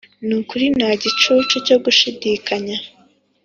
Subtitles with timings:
[0.27, 2.77] nukuri nta gicucu cyo gushidikanya